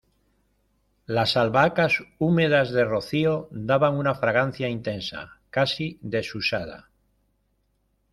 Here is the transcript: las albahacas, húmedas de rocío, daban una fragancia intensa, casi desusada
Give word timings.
las 1.05 1.37
albahacas, 1.37 1.99
húmedas 2.17 2.71
de 2.71 2.85
rocío, 2.85 3.47
daban 3.51 3.93
una 3.97 4.15
fragancia 4.15 4.67
intensa, 4.67 5.37
casi 5.51 5.99
desusada 6.01 6.89